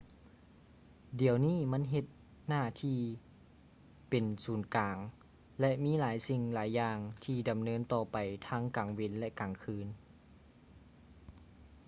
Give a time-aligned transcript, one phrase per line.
[1.19, 2.05] ດຽວນີ້ມັນເຮັດ
[2.47, 2.99] ໜ້າທີ່
[4.09, 4.97] ເປັນສູນກາງ
[5.59, 8.17] ແລະ ມີຫຼາຍສິ່ງຫຼາຍຢ່າງທີ່ດຳເນີນຕໍ່ໄປ
[8.47, 9.87] ທັງກາງເວັນ ແລະ ກາງຄືນ